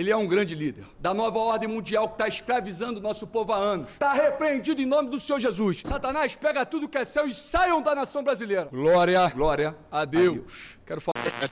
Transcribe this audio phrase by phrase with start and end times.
[0.00, 3.52] ele é um grande líder da nova ordem mundial que está escravizando o nosso povo
[3.52, 3.90] há anos.
[3.90, 5.82] Está repreendido em nome do Senhor Jesus.
[5.84, 8.68] Satanás, pega tudo que é céu e saiam da nação brasileira.
[8.72, 10.34] Glória, glória a Deus.
[10.34, 10.78] Deus.
[10.86, 11.50] Quero falar.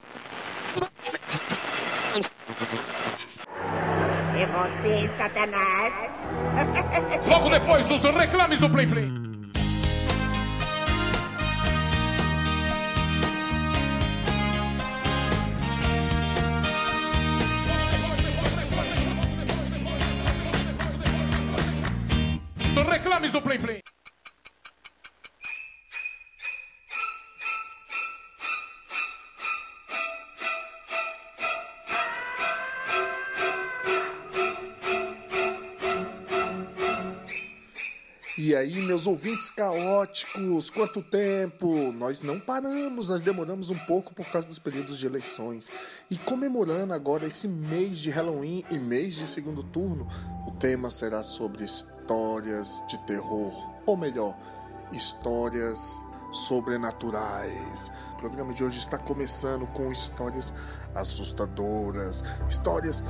[4.35, 5.93] É você, Satanás.
[7.27, 9.18] Logo depois, os reclames do Plim Plim.
[23.19, 23.81] Reclames do Plim Plim.
[38.37, 41.91] E aí, meus ouvintes caóticos, quanto tempo?
[41.91, 45.69] Nós não paramos, nós demoramos um pouco por causa dos períodos de eleições.
[46.09, 50.07] E comemorando agora esse mês de Halloween e mês de segundo turno,
[50.59, 53.53] tema será sobre histórias de terror,
[53.85, 54.35] ou melhor,
[54.91, 57.89] histórias sobrenaturais.
[58.13, 60.53] O programa de hoje está começando com histórias
[60.93, 63.03] assustadoras, histórias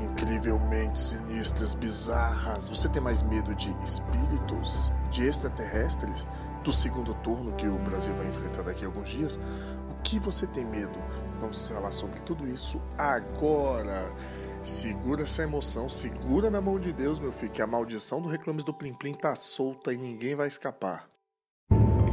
[0.00, 2.68] incrivelmente sinistras, bizarras.
[2.68, 6.26] Você tem mais medo de espíritos, de extraterrestres,
[6.62, 9.40] do segundo turno que o Brasil vai enfrentar daqui a alguns dias?
[9.90, 10.98] O que você tem medo?
[11.40, 14.12] Vamos falar sobre tudo isso agora.
[14.64, 18.62] Segura essa emoção, segura na mão de Deus, meu filho, que a maldição do Reclames
[18.62, 21.08] do Plim Plim tá solta e ninguém vai escapar.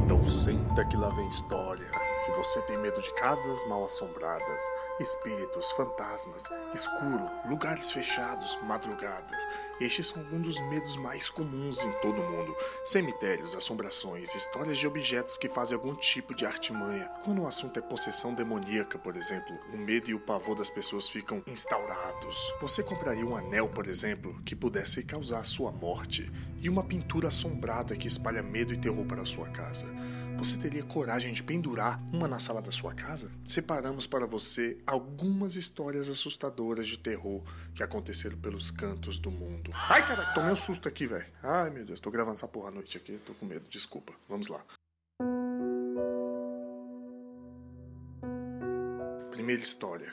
[0.04, 1.88] Então senta que lá vem história.
[2.20, 4.60] Se você tem medo de casas mal assombradas,
[5.00, 9.42] espíritos, fantasmas, escuro, lugares fechados, madrugadas,
[9.80, 12.54] estes são alguns dos medos mais comuns em todo o mundo.
[12.84, 17.10] Cemitérios, assombrações, histórias de objetos que fazem algum tipo de artimanha.
[17.24, 21.08] Quando o assunto é possessão demoníaca, por exemplo, o medo e o pavor das pessoas
[21.08, 22.52] ficam instaurados.
[22.60, 27.96] Você compraria um anel, por exemplo, que pudesse causar sua morte, e uma pintura assombrada
[27.96, 29.86] que espalha medo e terror para a sua casa.
[30.40, 33.30] Você teria coragem de pendurar uma na sala da sua casa?
[33.46, 37.42] Separamos para você algumas histórias assustadoras de terror
[37.74, 39.70] que aconteceram pelos cantos do mundo.
[39.74, 41.26] Ai, cara, tomei um susto aqui, velho.
[41.42, 44.14] Ai, meu Deus, tô gravando essa porra à noite aqui, tô com medo, desculpa.
[44.30, 44.64] Vamos lá.
[49.30, 50.10] Primeira história: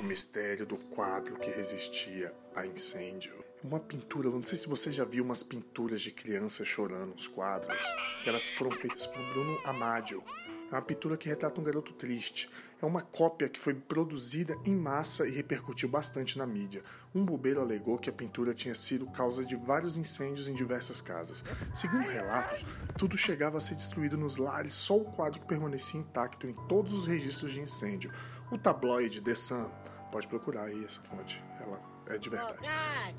[0.00, 3.47] O mistério do quadro que resistia a incêndio.
[3.62, 7.82] Uma pintura, não sei se você já viu umas pinturas de crianças chorando, os quadros,
[8.22, 10.22] que elas foram feitas por Bruno Amadio.
[10.70, 12.48] É uma pintura que retrata um garoto triste.
[12.80, 16.84] É uma cópia que foi produzida em massa e repercutiu bastante na mídia.
[17.12, 21.44] Um bobeiro alegou que a pintura tinha sido causa de vários incêndios em diversas casas.
[21.74, 22.64] Segundo relatos,
[22.96, 26.92] tudo chegava a ser destruído nos lares, só o quadro que permanecia intacto em todos
[26.92, 28.12] os registros de incêndio.
[28.52, 29.68] O tabloide The Sun,
[30.12, 31.42] pode procurar aí essa fonte,
[32.08, 32.68] é de verdade.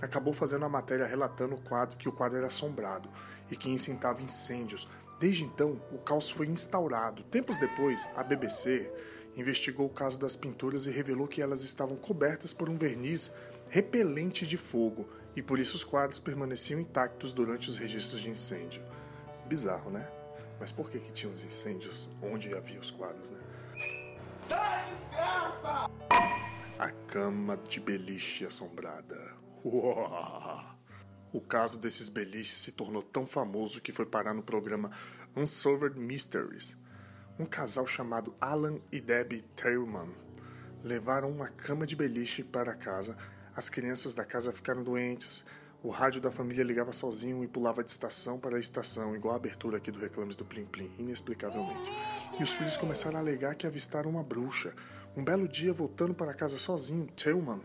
[0.02, 3.10] Acabou fazendo a matéria relatando o quadro que o quadro era assombrado
[3.50, 4.88] e que incitava incêndios.
[5.20, 7.24] Desde então, o caos foi instaurado.
[7.24, 8.92] Tempos depois, a BBC
[9.36, 13.34] investigou o caso das pinturas e revelou que elas estavam cobertas por um verniz
[13.70, 18.82] repelente de fogo e por isso os quadros permaneciam intactos durante os registros de incêndio.
[19.46, 20.08] Bizarro, né?
[20.60, 23.40] Mas por que que tinha os incêndios onde havia os quadros, né?
[24.42, 26.19] Sai, desgraça!
[26.80, 29.36] A cama de beliche assombrada.
[29.66, 30.08] Uou!
[31.34, 34.90] O caso desses beliches se tornou tão famoso que foi parar no programa
[35.36, 36.78] Unsolved Mysteries.
[37.38, 40.10] Um casal chamado Alan e Debbie Tillman
[40.82, 43.18] levaram uma cama de beliche para casa.
[43.54, 45.44] As crianças da casa ficaram doentes.
[45.84, 49.76] O rádio da família ligava sozinho e pulava de estação para estação, igual a abertura
[49.76, 51.92] aqui do Reclames do Plim Plim, inexplicavelmente.
[52.40, 54.74] E os filhos começaram a alegar que avistaram uma bruxa.
[55.16, 57.62] Um belo dia, voltando para casa sozinho, Tillman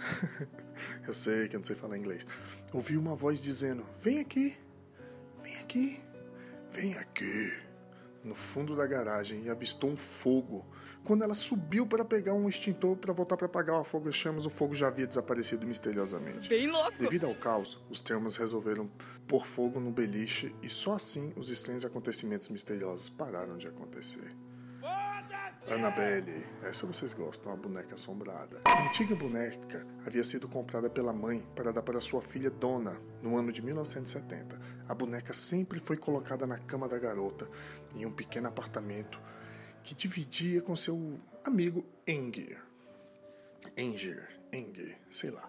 [1.06, 2.26] eu sei que eu não sei falar inglês.
[2.72, 4.56] Ouvi uma voz dizendo: Vem aqui,
[5.42, 6.00] vem aqui,
[6.72, 7.52] vem aqui.
[8.24, 10.66] No fundo da garagem e avistou um fogo.
[11.02, 14.50] Quando ela subiu para pegar um extintor para voltar para apagar o fogo chamas, o
[14.50, 16.46] fogo já havia desaparecido misteriosamente.
[16.46, 16.98] Bem louco!
[16.98, 18.90] Devido ao caos, os termos resolveram
[19.26, 24.36] pôr fogo no beliche e só assim os estranhos acontecimentos misteriosos pararam de acontecer.
[25.68, 28.60] Annabelle, essa vocês gostam, a boneca assombrada.
[28.64, 33.36] A antiga boneca havia sido comprada pela mãe para dar para sua filha Donna no
[33.36, 34.58] ano de 1970.
[34.88, 37.48] A boneca sempre foi colocada na cama da garota
[37.94, 39.20] em um pequeno apartamento
[39.84, 42.60] que dividia com seu amigo Enger.
[43.76, 45.48] Enger, Enger, sei lá.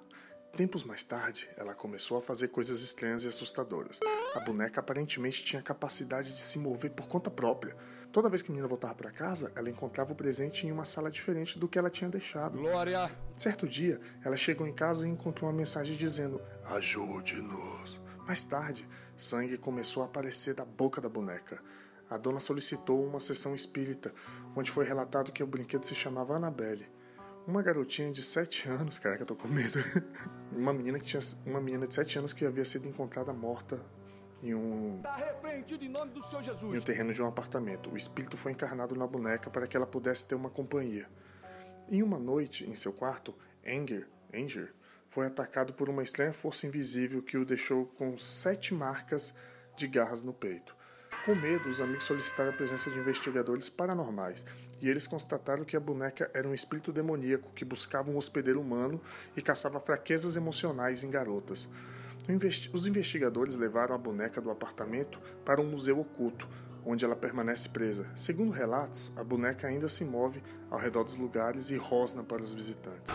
[0.55, 3.99] Tempos mais tarde, ela começou a fazer coisas estranhas e assustadoras.
[4.35, 7.75] A boneca aparentemente tinha capacidade de se mover por conta própria
[8.11, 11.09] Toda vez que a menina voltava para casa, ela encontrava o presente em uma sala
[11.09, 12.57] diferente do que ela tinha deixado.
[12.57, 13.09] Glória.
[13.37, 18.01] Certo dia, ela chegou em casa e encontrou uma mensagem dizendo: Ajude-nos.
[18.27, 21.63] Mais tarde, sangue começou a aparecer da boca da boneca.
[22.09, 24.13] A dona solicitou uma sessão espírita,
[24.57, 26.85] onde foi relatado que o brinquedo se chamava Annabelle.
[27.47, 29.79] Uma garotinha de 7 anos, caraca, eu tô com medo.
[30.51, 33.81] uma menina que tinha uma menina de 7 anos que havia sido encontrada morta
[34.41, 35.17] em um Tá
[36.63, 37.91] em um terreno de um apartamento.
[37.91, 41.07] O espírito foi encarnado na boneca para que ela pudesse ter uma companhia.
[41.89, 43.35] Em uma noite, em seu quarto,
[43.65, 44.73] Anger, Anger
[45.09, 49.33] foi atacado por uma estranha força invisível que o deixou com sete marcas
[49.75, 50.75] de garras no peito.
[51.25, 54.43] Com medo, os amigos solicitaram a presença de investigadores paranormais
[54.81, 58.99] e eles constataram que a boneca era um espírito demoníaco que buscava um hospedeiro humano
[59.37, 61.69] e caçava fraquezas emocionais em garotas.
[62.73, 66.47] Os investigadores levaram a boneca do apartamento para um museu oculto,
[66.85, 68.07] onde ela permanece presa.
[68.15, 72.53] Segundo relatos, a boneca ainda se move ao redor dos lugares e rosna para os
[72.53, 73.13] visitantes.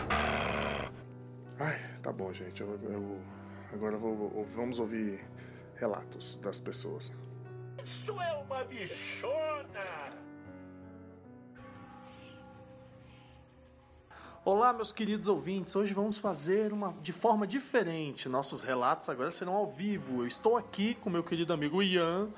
[1.59, 2.61] Ai, tá bom, gente.
[2.61, 3.21] Eu, eu-
[3.73, 5.19] agora vou, vamos ouvir
[5.75, 7.11] relatos das pessoas.
[7.83, 10.26] Isso é uma bichona!
[14.49, 15.75] Olá, meus queridos ouvintes.
[15.75, 18.29] Hoje vamos fazer uma de forma diferente.
[18.29, 20.21] Nossos relatos agora serão ao vivo.
[20.21, 22.29] Eu estou aqui com meu querido amigo Ian,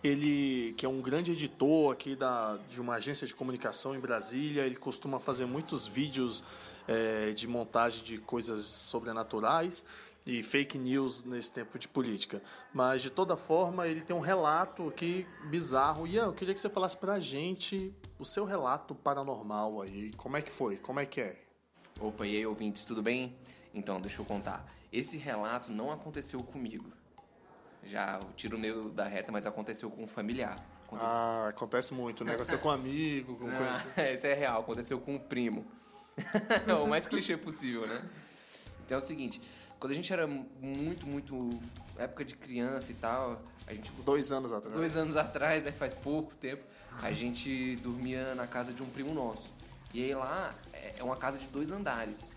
[0.00, 4.62] ele que é um grande editor aqui da, de uma agência de comunicação em Brasília.
[4.62, 6.44] Ele costuma fazer muitos vídeos
[6.86, 9.82] eh, de montagem de coisas sobrenaturais
[10.26, 12.42] e fake news nesse tempo de política.
[12.72, 16.06] Mas de toda forma, ele tem um relato aqui bizarro.
[16.06, 20.12] Ian, eu queria que você falasse pra gente o seu relato paranormal aí.
[20.16, 20.76] Como é que foi?
[20.76, 21.40] Como é que é?
[21.98, 23.36] Opa, e aí, ouvintes, tudo bem?
[23.74, 24.66] Então, deixa eu contar.
[24.92, 26.92] Esse relato não aconteceu comigo.
[27.84, 30.56] Já o tiro meu da reta, mas aconteceu com um familiar.
[30.86, 31.08] Aconteceu...
[31.08, 32.34] Ah, acontece muito, né?
[32.34, 33.88] Aconteceu com um amigo, com coisa assim.
[33.96, 35.66] Ah, esse é real, aconteceu com um primo.
[36.84, 38.02] O mais clichê possível, né?
[38.90, 39.40] Então é o seguinte,
[39.78, 41.60] quando a gente era muito, muito
[41.96, 44.74] época de criança e tal, a gente Dois anos atrás.
[44.74, 46.64] dois anos atrás, né, faz pouco tempo,
[47.00, 49.54] a gente dormia na casa de um primo nosso.
[49.94, 52.34] E aí lá é é uma casa de dois andares.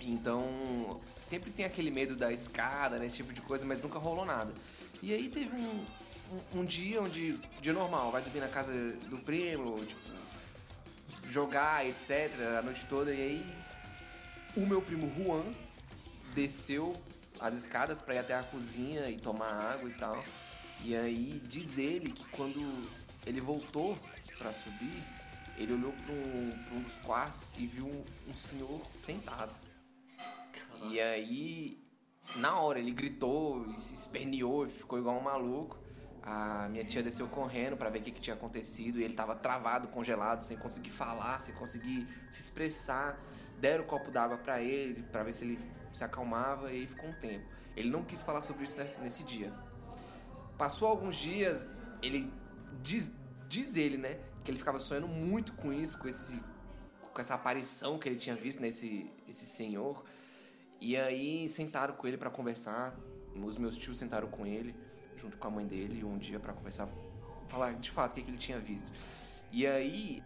[0.00, 4.24] Então, sempre tem aquele medo da escada, né, esse tipo de coisa, mas nunca rolou
[4.24, 4.54] nada.
[5.02, 5.84] E aí teve um,
[6.32, 8.72] um, um dia onde, dia normal, vai dormir na casa
[9.10, 10.00] do primo, tipo,
[11.26, 13.12] jogar, etc, a noite toda.
[13.12, 13.46] E aí,
[14.56, 15.44] o meu primo Juan
[16.34, 16.94] desceu
[17.40, 20.22] as escadas para ir até a cozinha e tomar água e tal.
[20.84, 22.60] E aí diz ele que quando
[23.26, 23.98] ele voltou
[24.38, 25.02] para subir,
[25.56, 29.54] ele olhou para um, pra um dos quartos e viu um, um senhor sentado.
[30.88, 31.78] E aí,
[32.36, 35.78] na hora, ele gritou e se esperneou e ficou igual um maluco.
[36.22, 39.34] A minha tia desceu correndo para ver o que, que tinha acontecido e ele tava
[39.34, 43.20] travado, congelado, sem conseguir falar, sem conseguir se expressar.
[43.62, 45.56] Deram o copo d'água para ele, para ver se ele
[45.92, 47.46] se acalmava e ficou um tempo.
[47.76, 49.52] Ele não quis falar sobre isso nesse, nesse dia.
[50.58, 51.68] Passou alguns dias,
[52.02, 52.28] ele
[52.82, 53.12] diz,
[53.48, 56.42] diz ele, né, que ele ficava sonhando muito com isso, com esse
[57.14, 60.04] com essa aparição que ele tinha visto nesse esse senhor.
[60.80, 62.96] E aí sentaram com ele para conversar.
[63.46, 64.74] Os meus tios sentaram com ele,
[65.16, 66.88] junto com a mãe dele, um dia para conversar,
[67.48, 68.90] falar de fato o que, que ele tinha visto.
[69.52, 70.20] E aí,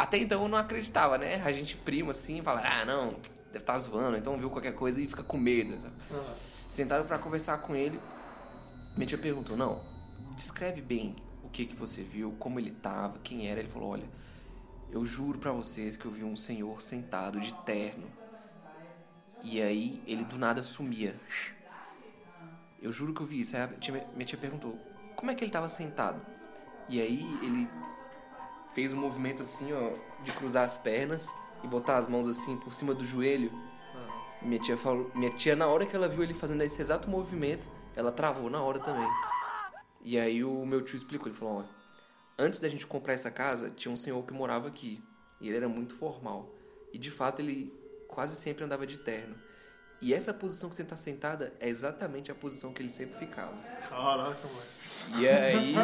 [0.00, 1.42] até então eu não acreditava, né?
[1.44, 3.16] A gente prima assim, fala, ah, não,
[3.52, 5.78] deve estar zoando, então viu qualquer coisa e fica com medo.
[5.78, 5.94] Sabe?
[6.66, 8.00] Sentaram para conversar com ele.
[8.96, 9.84] Minha tia perguntou, não,
[10.34, 13.60] descreve bem o que, que você viu, como ele tava, quem era.
[13.60, 14.08] Ele falou, olha,
[14.90, 18.06] eu juro para vocês que eu vi um senhor sentado de terno.
[19.42, 21.14] E aí ele do nada sumia.
[22.80, 23.54] Eu juro que eu vi isso.
[23.54, 23.68] Aí
[24.14, 24.78] minha tia perguntou,
[25.14, 26.24] como é que ele tava sentado?
[26.88, 27.68] E aí ele
[28.74, 32.72] fez um movimento assim, ó, de cruzar as pernas e botar as mãos assim por
[32.72, 33.52] cima do joelho.
[34.42, 37.68] Minha tia falou, minha tia na hora que ela viu ele fazendo esse exato movimento,
[37.94, 39.08] ela travou na hora também.
[40.02, 41.68] E aí o meu tio explicou, ele falou, olha,
[42.38, 45.02] antes da gente comprar essa casa, tinha um senhor que morava aqui.
[45.40, 46.54] E ele era muito formal.
[46.92, 47.72] E de fato ele
[48.08, 49.36] quase sempre andava de terno.
[50.02, 53.52] E essa posição que você está sentada é exatamente a posição que ele sempre ficava.
[53.88, 55.20] Caraca, mano.
[55.20, 55.74] E aí.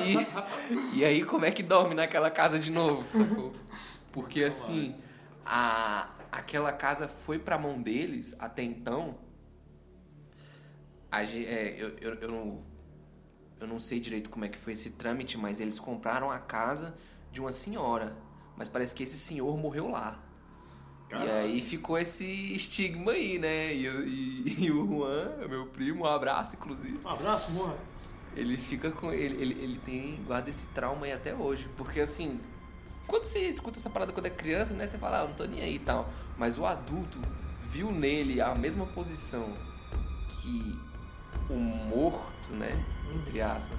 [0.95, 3.55] e aí, como é que dorme naquela casa de novo, sacou?
[4.13, 4.97] Porque assim,
[5.45, 9.19] a, aquela casa foi pra mão deles até então.
[11.11, 12.65] A, é, eu, eu, eu, não,
[13.61, 16.95] eu não sei direito como é que foi esse trâmite, mas eles compraram a casa
[17.31, 18.17] de uma senhora.
[18.57, 20.26] Mas parece que esse senhor morreu lá.
[21.13, 23.73] E aí ficou esse estigma aí, né?
[23.73, 26.99] E, e- e o Juan, meu primo, um abraço, inclusive.
[27.05, 27.77] Um abraço, mano.
[28.35, 29.13] ele fica com.
[29.13, 30.17] Ele, ele, ele tem.
[30.27, 31.69] guarda esse trauma aí até hoje.
[31.77, 32.41] Porque assim.
[33.07, 34.85] Quando você escuta essa parada quando é criança, né?
[34.85, 36.11] Você fala, ah, não tô nem aí e tal.
[36.37, 37.21] Mas o adulto
[37.63, 39.49] viu nele a mesma posição
[40.29, 40.77] que
[41.49, 42.85] o morto, né?
[43.15, 43.79] Entre aspas,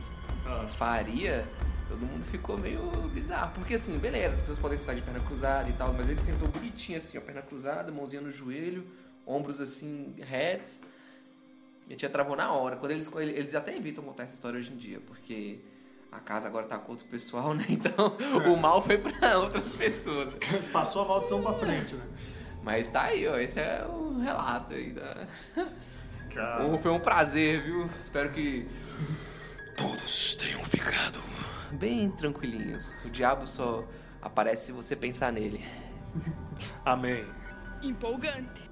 [0.78, 1.46] faria.
[1.88, 2.82] Todo mundo ficou meio
[3.13, 3.53] bizarro.
[3.53, 6.48] Porque assim, beleza, as pessoas podem estar de perna cruzada e tal, mas ele sentou
[6.48, 8.86] bonitinho assim, ó, perna cruzada, mãozinha no joelho,
[9.25, 10.82] ombros assim, retos.
[11.86, 12.75] Minha tia travou na hora.
[12.75, 15.60] Quando eles, eles até evitam contar essa história hoje em dia, porque
[16.12, 17.65] a casa agora tá com outro pessoal, né?
[17.70, 18.17] Então
[18.51, 20.36] o mal foi pra outras pessoas.
[20.74, 22.06] Passou a maldição pra frente, né?
[22.63, 23.38] Mas tá aí, ó.
[23.38, 25.27] Esse é o relato aí da.
[26.34, 26.77] Cara.
[26.77, 27.89] Foi um prazer, viu?
[27.98, 28.67] Espero que
[29.77, 31.20] Todos tenham ficado.
[31.74, 32.92] Bem tranquilinhos.
[33.06, 33.88] O diabo só
[34.22, 35.64] aparece se você pensar nele.
[36.86, 37.26] Amém.
[37.82, 38.68] Empolgante.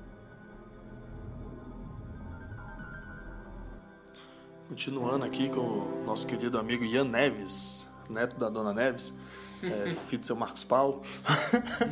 [4.67, 9.13] Continuando aqui com o nosso querido amigo Ian Neves, neto da dona Neves,
[9.61, 11.03] é, filho do seu Marcos Paulo.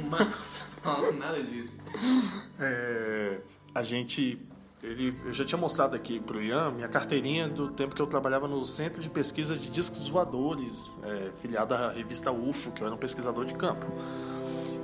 [0.09, 1.77] Mas, não, nada disso.
[2.59, 3.41] É,
[3.73, 4.39] a gente.
[4.83, 8.49] Ele, eu já tinha mostrado aqui pro Ian minha carteirinha do tempo que eu trabalhava
[8.49, 12.93] no Centro de Pesquisa de Discos Voadores, é, filiado à revista UFO, que eu era
[12.93, 13.85] um pesquisador de campo.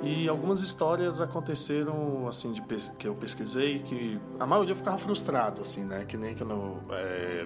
[0.01, 2.62] E algumas histórias aconteceram, assim, de
[2.98, 6.06] que eu pesquisei, que a maioria ficava frustrado, assim, né?
[6.08, 7.46] Que nem quando eu é,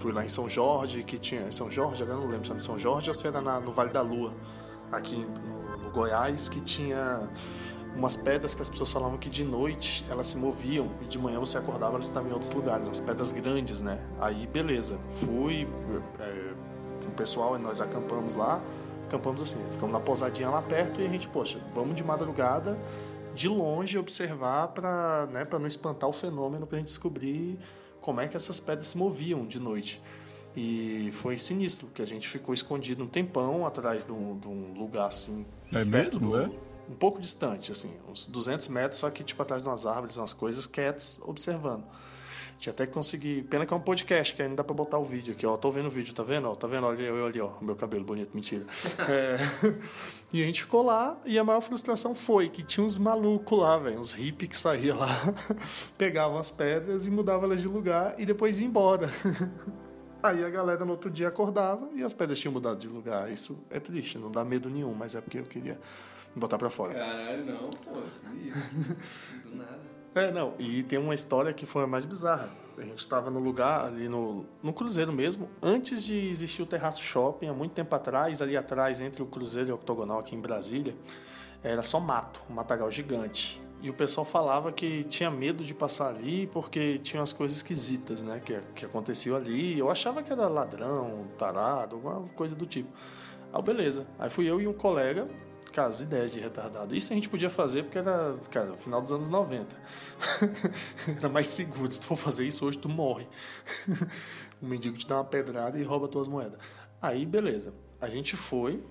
[0.00, 1.42] fui lá em São Jorge, que tinha...
[1.42, 3.60] Em São Jorge, agora não lembro se era em São Jorge ou se era na-
[3.60, 4.34] no Vale da Lua,
[4.90, 7.28] aqui no, no Goiás, que tinha
[7.96, 11.38] umas pedras que as pessoas falavam que de noite elas se moviam e de manhã
[11.38, 14.00] você acordava elas estavam em outros lugares, umas pedras grandes, né?
[14.20, 14.98] Aí, beleza.
[15.20, 15.68] Fui...
[16.18, 16.52] é,
[17.06, 18.62] o pessoal, nós acampamos lá,
[19.06, 22.78] acampamos assim, ficamos na pousadinha lá perto e a gente, poxa, vamos de madrugada,
[23.34, 27.58] de longe observar para né, pra não espantar o fenômeno, para a gente descobrir
[28.00, 30.02] como é que essas pedras se moviam de noite.
[30.54, 34.74] E foi sinistro, que a gente ficou escondido um tempão atrás de um, de um
[34.76, 36.50] lugar assim, É perto mesmo, do, é?
[36.88, 40.32] Um pouco distante, assim, uns 200 metros, só que tipo atrás de umas árvores, umas
[40.32, 41.84] coisas, quietos, observando.
[42.62, 43.42] Tinha até que conseguir.
[43.50, 45.56] Pena que é um podcast, que ainda dá pra botar o vídeo aqui, ó.
[45.56, 46.48] Tô vendo o vídeo, tá vendo?
[46.48, 46.86] Ó, tá vendo?
[46.86, 47.48] Olha eu ali, ó.
[47.60, 48.64] O meu cabelo bonito, mentira.
[49.08, 49.36] É,
[50.32, 53.78] E a gente ficou lá e a maior frustração foi que tinha uns malucos lá,
[53.78, 53.98] velho.
[53.98, 55.08] Uns hippies que saíam lá,
[55.98, 59.10] pegavam as pedras e mudavam elas de lugar e depois iam embora.
[60.22, 63.28] Aí a galera no outro dia acordava e as pedras tinham mudado de lugar.
[63.28, 65.80] Isso é triste, não dá medo nenhum, mas é porque eu queria
[66.34, 66.94] botar pra fora.
[66.94, 68.24] Caralho, não, pô, isso.
[69.44, 69.92] Do nada.
[70.14, 72.50] É, não, e tem uma história que foi a mais bizarra.
[72.76, 77.02] A gente estava no lugar, ali no, no Cruzeiro mesmo, antes de existir o Terraço
[77.02, 80.40] Shopping, há muito tempo atrás, ali atrás, entre o Cruzeiro e o Octogonal, aqui em
[80.40, 80.94] Brasília,
[81.62, 83.62] era só mato, um matagal gigante.
[83.80, 88.22] E o pessoal falava que tinha medo de passar ali porque tinha umas coisas esquisitas,
[88.22, 89.78] né, que, que aconteciam ali.
[89.78, 92.88] Eu achava que era ladrão, tarado, alguma coisa do tipo.
[93.52, 94.06] Aí, beleza.
[94.18, 95.26] Aí fui eu e um colega,
[95.72, 96.94] com as ideias de retardado.
[96.94, 99.74] Isso a gente podia fazer porque era, cara, final dos anos 90.
[101.16, 101.90] era mais seguro.
[101.90, 103.26] Se tu for fazer isso hoje, tu morre.
[104.60, 106.58] o mendigo te dá uma pedrada e rouba tuas moedas.
[107.00, 107.72] Aí, beleza.
[108.00, 108.82] A gente foi,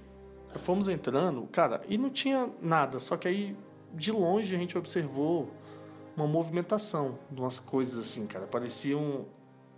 [0.60, 3.00] fomos entrando, cara, e não tinha nada.
[3.00, 3.56] Só que aí,
[3.94, 5.52] de longe, a gente observou
[6.16, 8.48] uma movimentação de umas coisas assim, cara.
[8.48, 9.26] Pareciam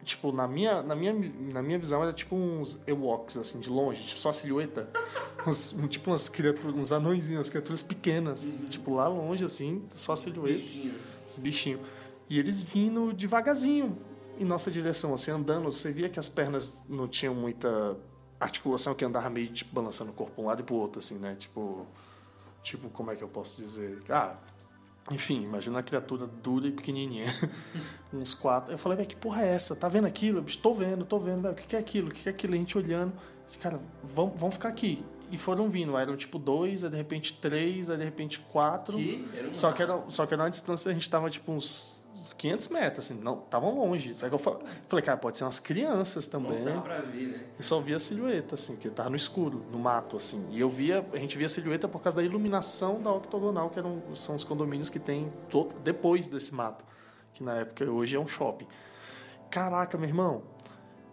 [0.03, 1.13] tipo, na minha, na minha,
[1.53, 4.89] na minha visão, era tipo uns Ewoks, assim, de longe, tipo, só a silhueta.
[5.47, 8.45] Uns, um- tipo umas criaturas, uns anõezinhos, umas criaturas pequenas.
[8.69, 10.63] Tipo, lá longe, assim, só a silhueta.
[11.27, 11.81] Os bichinhos.
[12.29, 13.97] E eles vindo devagarzinho
[14.39, 15.65] em nossa direção, assim, andando.
[15.71, 17.97] Você via que as pernas não tinham muita
[18.39, 21.35] articulação, que andava meio, tipo, balançando o corpo um lado e pro outro, assim, né?
[21.37, 21.85] Tipo,
[22.61, 23.99] tipo, como é que eu posso dizer?
[24.09, 24.35] Ah,
[25.11, 27.25] enfim, imagina uma criatura dura e pequenininha.
[28.13, 28.71] Uns quatro.
[28.71, 29.75] Eu falei, velho, que porra é essa?
[29.75, 30.41] Tá vendo aquilo?
[30.41, 31.53] Bicho, tô vendo, tô vendo, velho.
[31.53, 32.07] O que que é aquilo?
[32.07, 32.53] O que que é aquilo?
[32.53, 33.13] A gente olhando.
[33.59, 35.03] Cara, vamos, vamos ficar aqui.
[35.29, 35.97] E foram vindo.
[35.97, 38.97] Eram tipo dois, aí de repente três, aí de repente quatro.
[38.97, 39.27] Que?
[39.35, 42.02] Era um Só que, era, só que era uma distância, a gente tava tipo uns,
[42.23, 43.21] uns 500 metros, assim.
[43.21, 44.13] Não, estavam longe.
[44.15, 46.63] Só que eu falei, cara, pode ser umas crianças também.
[46.63, 47.43] Dava pra ver, né?
[47.57, 50.47] Eu só via a silhueta, assim, que tava no escuro, no mato, assim.
[50.49, 53.77] E eu via, a gente via a silhueta por causa da iluminação da octogonal, que
[53.77, 56.85] eram, são os condomínios que tem todo, depois desse mato,
[57.33, 58.67] que na época hoje é um shopping.
[59.51, 60.43] Caraca, meu irmão.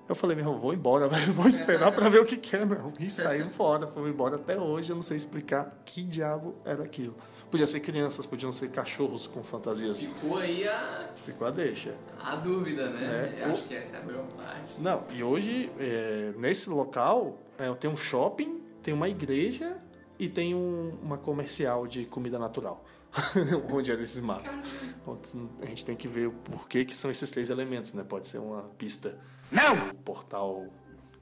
[0.09, 2.65] Eu falei, meu irmão, vou embora, velho, vou esperar pra ver o que que é,
[2.65, 2.93] não.
[3.01, 7.17] E saímos fora, fomos embora até hoje, eu não sei explicar que diabo era aquilo.
[7.51, 10.03] Podia ser crianças, podiam ser cachorros com fantasias.
[10.05, 11.95] Ficou aí a, Ficou a deixa.
[12.21, 13.35] a dúvida, né?
[13.39, 13.45] É.
[13.45, 14.75] Eu acho que essa é a melhor parte.
[14.79, 19.77] Não, e hoje, é, nesse local, é, tem um shopping, tem uma igreja
[20.19, 22.85] e tem um- uma comercial de comida natural.
[23.73, 24.57] Onde era esses matos.
[25.61, 28.05] A gente tem que ver o porquê que são esses três elementos, né?
[28.09, 29.19] Pode ser uma pista.
[29.51, 29.75] Não!
[29.89, 30.67] Um portal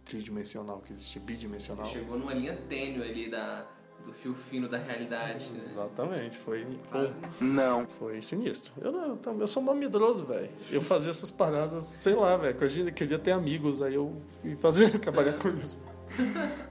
[0.05, 1.87] tridimensional que existe, bidimensional.
[1.87, 3.67] Chegou numa linha tênue ali da,
[4.09, 5.45] do fio fino da realidade.
[5.45, 5.51] né?
[5.55, 6.67] Exatamente, foi.
[6.91, 7.21] Quase.
[7.41, 7.87] Não.
[7.87, 8.73] Foi sinistro.
[8.81, 10.49] Eu, não, eu, eu sou mal medroso, velho.
[10.71, 12.57] Eu fazia essas paradas, sei lá, velho.
[12.57, 15.85] que Eu queria ter amigos, aí eu fui fazer, trabalhar com isso.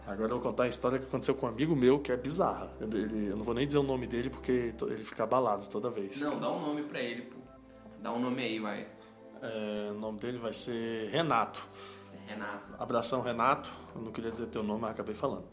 [0.08, 2.72] Agora eu vou contar a história que aconteceu com um amigo meu, que é bizarra.
[2.82, 5.90] Ele, ele- eu não vou nem dizer o nome dele, porque ele fica abalado toda
[5.92, 6.20] vez.
[6.22, 7.38] Não, dá um nome pra ele, pô.
[8.02, 8.88] Dá um nome aí, vai.
[9.42, 11.68] É, o nome dele vai ser Renato.
[12.26, 12.66] Renato.
[12.80, 13.70] Abração, Renato.
[13.96, 15.46] Eu não queria dizer teu nome, mas acabei falando.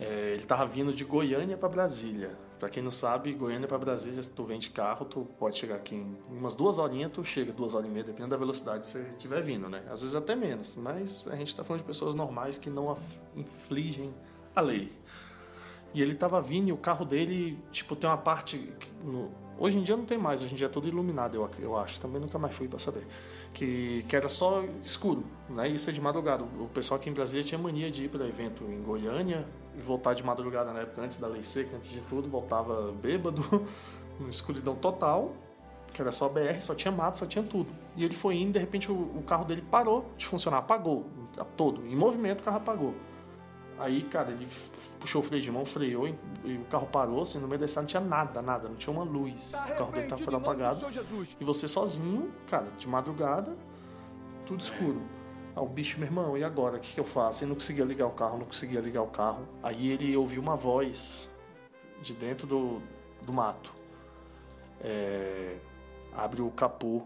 [0.00, 2.30] É, ele tava vindo de Goiânia para Brasília.
[2.58, 5.76] Pra quem não sabe, Goiânia para Brasília, se tu vem de carro, tu pode chegar
[5.76, 8.86] aqui em umas duas horinhas, tu chega duas horas e meia, dependendo da velocidade que
[8.86, 9.82] você estiver vindo, né?
[9.90, 12.96] Às vezes até menos, mas a gente tá falando de pessoas normais que não
[13.36, 14.12] infligem
[14.54, 14.90] a lei.
[15.92, 18.72] E ele tava vindo e o carro dele, tipo, tem uma parte.
[19.04, 21.76] no- hoje em dia não tem mais, hoje em dia é tudo iluminado, eu, eu
[21.76, 22.00] acho.
[22.00, 23.06] Também nunca mais fui pra saber.
[23.52, 25.66] Que, que era só escuro, né?
[25.68, 26.44] Isso é de madrugada.
[26.44, 29.46] O pessoal aqui em Brasília tinha mania de ir para evento em Goiânia
[29.76, 33.42] e voltar de madrugada na época, antes da lei seca, antes de tudo, voltava bêbado,
[34.18, 35.32] numa escuridão total,
[35.92, 37.70] que era só BR, só tinha mato, só tinha tudo.
[37.96, 41.06] E ele foi indo, de repente o, o carro dele parou de funcionar, apagou,
[41.56, 41.86] todo.
[41.86, 42.94] Em movimento o carro apagou.
[43.78, 44.46] Aí, cara, ele
[45.00, 47.64] puxou o freio de mão, freou e, e o carro parou, assim, no meio da
[47.64, 49.52] estrada não tinha nada, nada, não tinha uma luz.
[49.52, 50.86] Tá o carro dele tava todo apagado.
[51.40, 53.56] E você sozinho, cara, de madrugada,
[54.46, 55.00] tudo escuro.
[55.54, 56.76] Ah, o bicho, meu irmão, e agora?
[56.76, 57.42] O que, que eu faço?
[57.42, 59.48] Ele não conseguia ligar o carro, não conseguia ligar o carro.
[59.62, 61.28] Aí ele ouviu uma voz
[62.00, 62.80] de dentro do,
[63.22, 63.72] do mato.
[64.80, 65.56] É,
[66.14, 67.02] abre o capô.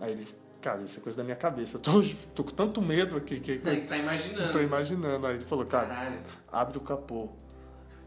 [0.00, 0.28] Aí ele,
[0.62, 1.76] cara, isso é coisa da minha cabeça.
[1.76, 2.02] Eu tô,
[2.34, 3.58] tô com tanto medo aqui que.
[3.58, 4.52] Tá imaginando.
[4.52, 5.26] Tô imaginando.
[5.26, 6.20] Aí ele falou, cara, Caralho.
[6.50, 7.28] abre o capô.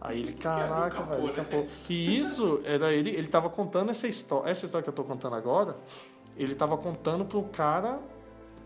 [0.02, 1.34] Aí ele, caraca, capô, velho, né?
[1.34, 1.66] capô.
[1.88, 5.36] E isso era ele, ele tava contando essa história, essa história que eu tô contando
[5.36, 5.78] agora,
[6.36, 8.02] ele tava contando pro cara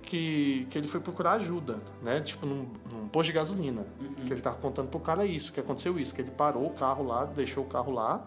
[0.07, 2.21] que, que ele foi procurar ajuda, né?
[2.21, 3.85] Tipo, num, num posto de gasolina.
[4.25, 7.05] Que ele tava contando pro cara isso, que aconteceu isso, que ele parou o carro
[7.05, 8.25] lá, deixou o carro lá,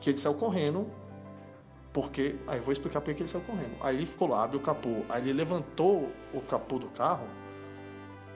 [0.00, 0.86] que ele saiu correndo,
[1.92, 2.36] porque.
[2.46, 3.76] Aí eu vou explicar por que ele saiu correndo.
[3.82, 7.26] Aí ele ficou lá, abriu o capô, aí ele levantou o capô do carro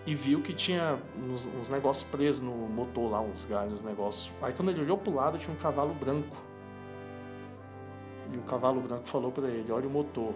[0.05, 4.33] e viu que tinha uns, uns negócios presos no motor lá, uns galhos, uns negócios.
[4.43, 6.37] Aí quando ele olhou pro lado, tinha um cavalo branco.
[8.33, 10.35] E o cavalo branco falou pra ele: Olha o motor.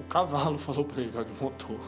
[0.00, 1.78] O cavalo falou pra ele: Olha o motor.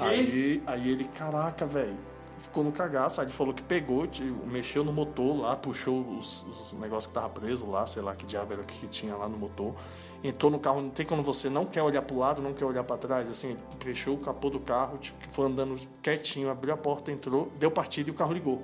[0.00, 1.96] Aí, aí ele, caraca, velho.
[2.38, 6.46] Ficou no cagaço, aí ele falou que pegou, te- mexeu no motor lá, puxou os,
[6.46, 9.16] os negócios que tava preso lá, sei lá que diabo era o que, que tinha
[9.16, 9.74] lá no motor.
[10.22, 12.84] Entrou no carro, não tem quando você não quer olhar pro lado, não quer olhar
[12.84, 17.10] pra trás, assim, fechou o capô do carro, tipo, foi andando quietinho, abriu a porta,
[17.10, 18.62] entrou, deu partida e o carro ligou.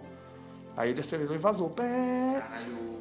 [0.77, 1.69] Aí ele acelerou e vazou.
[1.71, 2.94] Pé, Caralho,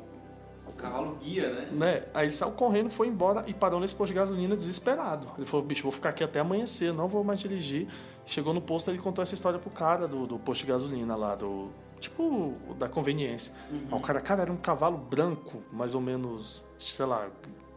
[0.83, 1.67] cavalo guia, né?
[1.71, 2.03] né?
[2.13, 5.27] Aí ele saiu correndo, foi embora e parou nesse posto de gasolina desesperado.
[5.37, 7.87] Ele falou, bicho, vou ficar aqui até amanhecer, não vou mais dirigir.
[8.25, 11.35] Chegou no posto, ele contou essa história pro cara do, do posto de gasolina lá,
[11.35, 11.69] do.
[11.99, 13.53] Tipo, da conveniência.
[13.71, 17.29] Aí o cara, cara, era um cavalo branco, mais ou menos, sei lá,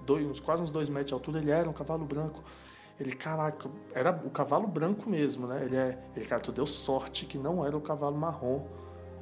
[0.04, 2.42] dois, uns- quase uns dois metros de altura, ele era um cavalo branco.
[2.98, 5.62] Ele, caraca, era o cavalo branco mesmo, né?
[5.64, 5.98] Ele é.
[6.16, 8.64] Ele, cara, tu deu sorte que não era o cavalo marrom.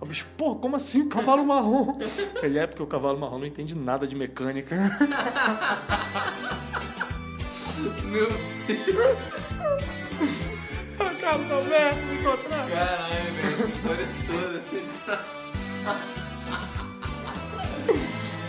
[0.04, 1.96] O bicho, pô, como assim, cavalo marrom?
[2.44, 4.76] Ele é porque o cavalo marrom não entende nada de mecânica.
[8.04, 8.28] Meu
[11.20, 12.68] Carlos Alberto, me encontrar.
[12.68, 14.62] caralho, velho, essa história toda.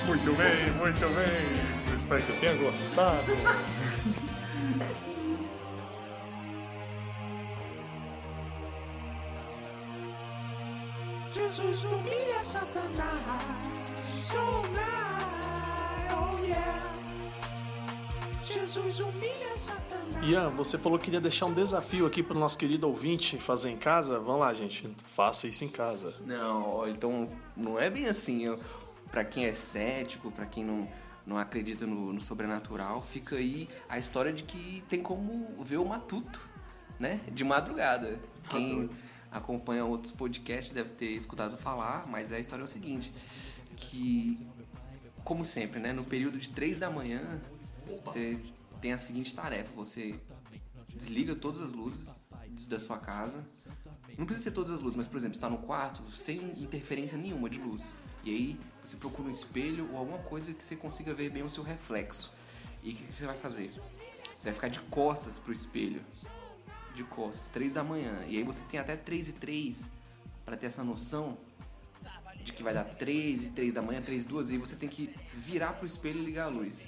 [0.07, 1.61] Muito bem, muito bem.
[1.89, 3.31] Eu espero que você tenha gostado.
[11.35, 13.43] Jesus humilha Satanás.
[14.23, 16.81] So nice, oh yeah.
[18.41, 20.23] Jesus humilha Satanás.
[20.23, 23.75] Ian, você falou que queria deixar um desafio aqui pro nosso querido ouvinte fazer em
[23.75, 24.17] casa.
[24.17, 24.89] Vamos lá, gente.
[25.05, 26.15] Faça isso em casa.
[26.25, 28.45] Não, então não é bem assim.
[28.45, 28.57] Eu,
[29.11, 30.87] pra quem é cético, pra quem não,
[31.27, 35.85] não acredita no, no sobrenatural, fica aí a história de que tem como ver o
[35.85, 36.39] matuto,
[36.97, 37.19] né?
[37.29, 38.17] De madrugada.
[38.49, 38.89] Quem
[39.31, 43.13] acompanha outros podcasts deve ter escutado falar, mas a história é o seguinte,
[43.75, 44.47] que
[45.23, 47.41] como sempre, né, no período de 3 da manhã,
[48.05, 48.39] você
[48.79, 50.19] tem a seguinte tarefa, você
[50.95, 52.13] desliga todas as luzes
[52.69, 53.45] da sua casa.
[54.17, 57.17] Não precisa ser todas as luzes, mas por exemplo, você está no quarto sem interferência
[57.17, 57.95] nenhuma de luz.
[58.23, 61.49] E aí você procura um espelho ou alguma coisa que você consiga ver bem o
[61.49, 62.31] seu reflexo.
[62.81, 63.71] E o que que você vai fazer?
[64.31, 66.01] Você vai ficar de costas pro espelho.
[66.95, 68.23] De costas, 3 da manhã.
[68.25, 69.91] E aí você tem até 3 e 3
[70.43, 71.37] para ter essa noção
[72.43, 74.87] de que vai dar 3 e 3 da manhã, 3 e 2, e você tem
[74.87, 76.87] que virar pro espelho e ligar a luz.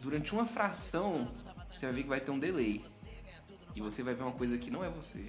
[0.00, 1.30] Durante uma fração,
[1.72, 2.84] você vai ver que vai ter um delay.
[3.74, 5.26] E você vai ver uma coisa que não é você.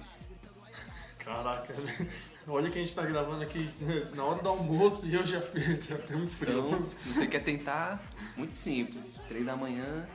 [1.18, 2.10] Caraca, né?
[2.48, 3.70] olha que a gente tá gravando aqui
[4.14, 5.40] na hora do almoço e eu já,
[5.88, 6.66] já tenho um frio.
[6.66, 8.02] Então, se você quer tentar,
[8.36, 9.20] muito simples.
[9.28, 10.08] Três da manhã,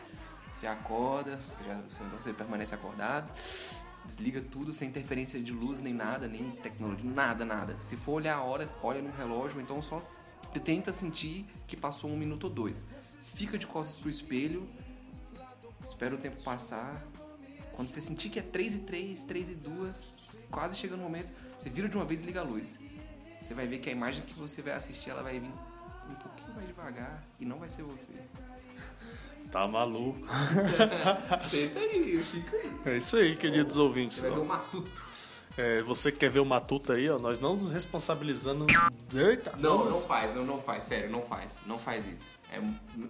[0.52, 3.32] você acorda, você já- então você permanece acordado,
[4.06, 7.80] desliga tudo sem interferência de luz nem nada, nem tecnologia, nada, nada.
[7.80, 10.02] Se for olhar a hora, olha no relógio, então só
[10.64, 12.84] tenta sentir que passou um minuto ou dois.
[13.22, 14.68] Fica de costas pro espelho,
[15.80, 17.04] espera o tempo passar.
[17.74, 20.14] Quando você sentir que é 3 e 3, 3 e 2,
[20.50, 22.80] quase chegando o momento, você vira de uma vez e liga a luz.
[23.40, 25.52] Você vai ver que a imagem que você vai assistir, ela vai vir
[26.10, 28.14] um pouquinho mais devagar e não vai ser você.
[29.52, 30.20] Tá maluco.
[31.50, 32.72] Tenta aí, fica aí.
[32.86, 34.18] É isso aí, queridos ouvintes.
[34.18, 35.08] Você vai ver o matuto.
[35.58, 38.68] É, você que quer ver o Matuta aí, ó, nós não nos responsabilizando.
[39.12, 39.56] Eita!
[39.58, 41.58] Não, nos- não faz, não, não faz, sério, não faz.
[41.66, 42.30] Não faz isso.
[42.54, 42.62] É,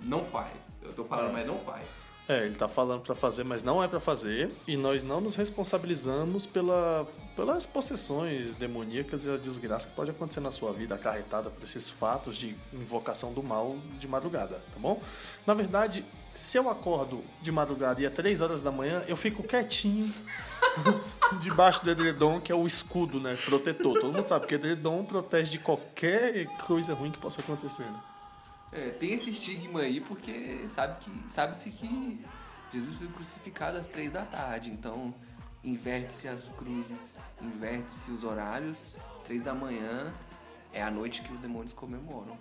[0.04, 0.54] não faz.
[0.82, 1.84] Eu tô falando, mas não faz.
[2.30, 4.52] É, ele tá falando pra fazer, mas não é pra fazer.
[4.68, 10.42] E nós não nos responsabilizamos pela, pelas possessões demoníacas e a desgraça que pode acontecer
[10.42, 15.02] na sua vida, acarretada por esses fatos de invocação do mal de madrugada, tá bom?
[15.46, 19.42] Na verdade, se eu acordo de madrugada e é 3 horas da manhã, eu fico
[19.42, 20.13] quietinho
[21.40, 23.38] debaixo do edredom, que é o escudo, né?
[23.46, 24.02] Protetor.
[24.02, 28.00] Todo mundo sabe que edredom protege de qualquer coisa ruim que possa acontecer, né?
[28.71, 32.25] É, tem esse estigma aí porque sabe que sabe-se que
[32.71, 35.13] Jesus foi crucificado às três da tarde, então
[35.63, 38.97] inverte-se as cruzes, inverte-se os horários.
[39.23, 40.13] Três da manhã
[40.73, 42.38] é a noite que os demônios comemoram.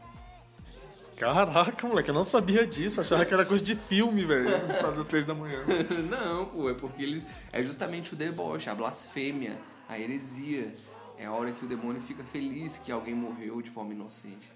[1.16, 3.00] Caraca, moleque, eu não sabia disso.
[3.00, 4.50] Achava que era coisa de filme, velho.
[4.68, 5.58] Estado das três da manhã.
[6.10, 7.26] Não, pô, é porque eles.
[7.50, 9.58] É justamente o deboche, a blasfêmia,
[9.88, 10.74] a heresia.
[11.16, 14.52] É a hora que o demônio fica feliz que alguém morreu de forma inocente.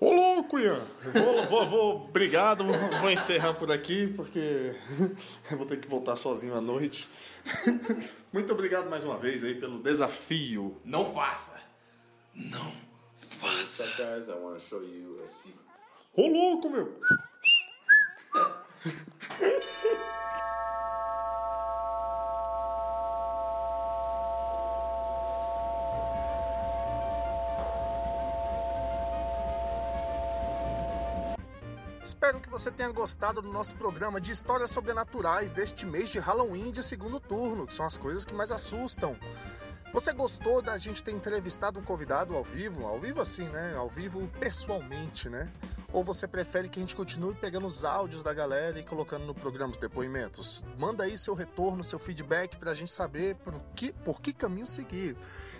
[0.00, 0.80] Ô, louco, Ian.
[1.12, 2.64] Vou, vou, vou, obrigado.
[2.64, 4.74] Vou encerrar por aqui, porque
[5.50, 7.06] eu vou ter que voltar sozinho à noite.
[8.32, 10.80] Muito obrigado mais uma vez aí pelo desafio.
[10.84, 11.60] Não faça!
[12.34, 15.60] Guys, I want to show you a secret.
[16.14, 16.98] Ô, louco, meu.
[32.50, 36.82] que você tenha gostado do nosso programa de histórias sobrenaturais deste mês de Halloween de
[36.82, 39.16] segundo turno, que são as coisas que mais assustam.
[39.92, 42.84] Você gostou da gente ter entrevistado um convidado ao vivo?
[42.86, 43.76] Ao vivo assim, né?
[43.76, 45.48] Ao vivo pessoalmente, né?
[45.92, 49.34] Ou você prefere que a gente continue pegando os áudios da galera e colocando no
[49.34, 50.64] programa os depoimentos?
[50.76, 55.16] Manda aí seu retorno, seu feedback pra gente saber por que, por que caminho seguir.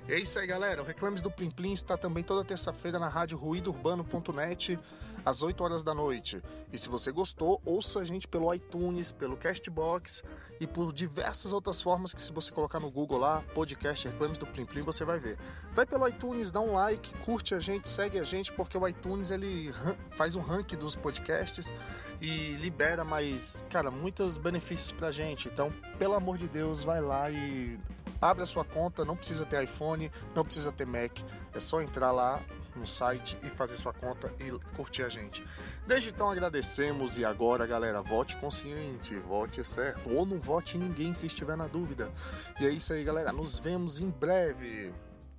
[0.09, 0.83] É isso aí, galera.
[0.83, 4.79] O Reclames do Plim Plim está também toda terça-feira na rádio ruidourbano.net
[5.25, 6.43] às 8 horas da noite.
[6.73, 10.23] E se você gostou, ouça a gente pelo iTunes, pelo Castbox
[10.61, 14.47] e por diversas outras formas que se você colocar no Google lá, podcast Reclames do
[14.47, 15.39] Plim Plim, você vai ver.
[15.73, 19.31] Vai pelo iTunes, dá um like, curte a gente, segue a gente, porque o iTunes
[19.31, 19.73] ele
[20.11, 21.73] faz um ranking dos podcasts
[22.21, 25.49] e libera mais, cara, muitos benefícios pra gente.
[25.49, 27.79] Então, pelo amor de Deus, vai lá e
[28.21, 31.21] abre a sua conta, não precisa ter iPhone, não precisa ter Mac,
[31.55, 32.43] é só entrar lá
[32.77, 35.45] no site e fazer sua conta e curtir a gente.
[35.87, 41.27] Desde então agradecemos e agora, galera, vote consciente, vote certo ou não vote ninguém se
[41.27, 42.11] estiver na dúvida.
[42.61, 44.93] E é isso aí, galera, nos vemos em breve.